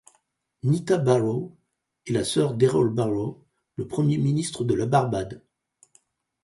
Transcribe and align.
Nita 0.63 0.97
Barrow 0.97 1.55
est 2.07 2.11
la 2.13 2.23
sœur 2.23 2.55
d'Errol 2.55 2.89
Barrow, 2.89 3.45
le 3.75 3.87
premier 3.87 4.15
Premier 4.15 4.17
ministre 4.17 4.63
de 4.63 4.73
la 4.73 4.87
Barbade. 4.87 5.43